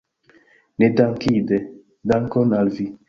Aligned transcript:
Nedankinde, 0.83 1.59
dankon 2.13 2.57
al 2.63 2.73
vi! 2.79 2.89